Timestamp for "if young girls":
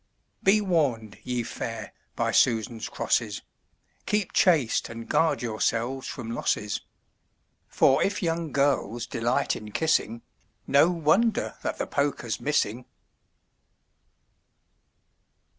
8.01-9.05